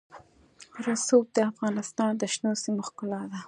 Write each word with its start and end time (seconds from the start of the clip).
رسوب 0.85 1.25
د 1.33 1.37
افغانستان 1.51 2.11
د 2.17 2.23
شنو 2.33 2.51
سیمو 2.63 2.83
ښکلا 2.87 3.21
ده. 3.31 3.39